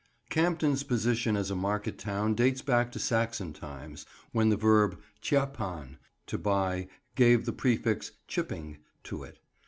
[0.31, 5.97] CAMPDEN'S position as a market town dates back to Saxon times, when the verb "ceapan,"
[6.25, 9.37] to buy, gave the prefix "Chipping" to it.